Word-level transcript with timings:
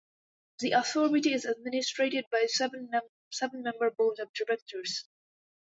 The 0.57 0.71
Authority 0.71 1.31
is 1.31 1.45
administered 1.45 2.15
by 2.31 2.39
a 2.39 2.47
seven-member 2.49 3.91
Board 3.91 4.17
of 4.17 4.33
Directors. 4.33 5.05